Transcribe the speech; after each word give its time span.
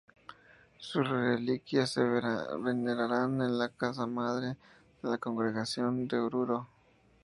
Sus 0.79 1.07
reliquias 1.07 1.91
se 1.91 2.01
veneran 2.01 3.39
en 3.39 3.59
la 3.59 3.69
casa 3.69 4.07
madre 4.07 4.57
de 5.03 5.09
la 5.11 5.19
congregación 5.19 6.07
de 6.07 6.17
Oruro. 6.17 6.67